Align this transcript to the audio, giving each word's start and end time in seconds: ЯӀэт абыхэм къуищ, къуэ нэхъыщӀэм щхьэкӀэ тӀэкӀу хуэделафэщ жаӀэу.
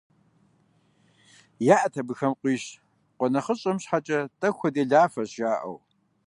ЯӀэт 1.75 1.93
абыхэм 2.01 2.33
къуищ, 2.39 2.63
къуэ 3.17 3.27
нэхъыщӀэм 3.33 3.77
щхьэкӀэ 3.83 4.19
тӀэкӀу 4.39 4.57
хуэделафэщ 4.59 5.29
жаӀэу. 5.37 5.77